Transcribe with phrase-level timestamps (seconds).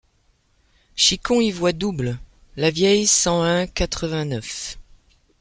[0.95, 2.17] Chiquon y veoit double
[2.57, 4.79] Lavieille cent un quatre-vingt-neuf.